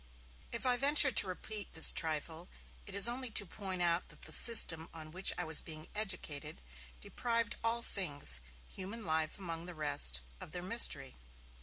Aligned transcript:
If 0.51 0.65
I 0.65 0.77
venture 0.77 1.11
to 1.11 1.27
repeat 1.27 1.73
this 1.73 1.91
trifle, 1.91 2.49
it 2.87 2.95
is 2.95 3.07
only 3.07 3.29
to 3.37 3.45
point 3.45 3.83
out 3.83 4.09
that 4.09 4.23
the 4.23 4.31
system 4.31 4.89
on 4.95 5.11
which 5.11 5.31
I 5.37 5.43
was 5.43 5.61
being 5.61 5.89
educated 5.93 6.59
deprived 6.99 7.55
all 7.63 7.83
things, 7.83 8.41
human 8.67 9.05
life 9.05 9.37
among 9.37 9.67
the 9.67 9.75
rest, 9.75 10.21
of 10.39 10.53
their 10.53 10.63
mystery. 10.63 11.17